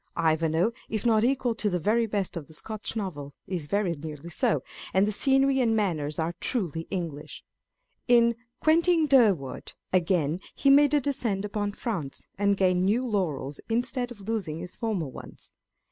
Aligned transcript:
IvanJwe, 0.17 0.73
if 0.89 1.05
not 1.05 1.23
equal 1.23 1.53
to 1.53 1.69
the 1.69 1.77
very 1.77 2.07
best 2.07 2.35
of 2.35 2.47
the 2.47 2.55
Scotch 2.55 2.95
Novels, 2.95 3.33
is 3.45 3.67
very 3.67 3.93
nearly 3.93 4.31
so; 4.31 4.63
and 4.95 5.05
the 5.05 5.11
scenery 5.11 5.59
and 5.61 5.75
manners 5.75 6.17
are 6.17 6.33
truly 6.39 6.87
English. 6.89 7.43
In 8.07 8.35
Quentin 8.61 9.05
Durward, 9.05 9.73
again, 9.93 10.39
he 10.55 10.71
made 10.71 10.95
a 10.95 11.01
descent 11.01 11.45
upon 11.45 11.73
France, 11.73 12.27
and 12.35 12.57
gained 12.57 12.83
new 12.83 13.05
laurels, 13.05 13.59
instead 13.69 14.09
of 14.09 14.21
losing 14.21 14.57
his 14.57 14.75
former 14.75 15.07
ones. 15.07 15.53